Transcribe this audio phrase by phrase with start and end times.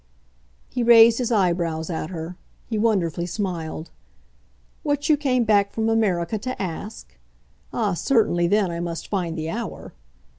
[0.67, 3.91] He raised his eyebrows at her he wonderfully smiled.
[4.81, 7.15] "What you came back from America to ask?
[7.71, 9.93] Ah, certainly then, I must find the hour!"